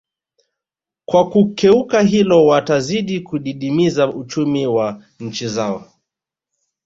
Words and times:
Kwa 1.05 1.29
kukeuka 1.29 2.01
hilo 2.01 2.45
watazidi 2.45 3.19
kudidimiza 3.19 4.07
uchumi 4.07 4.67
wa 4.67 5.03
nchi 5.19 5.47
zao 5.47 5.85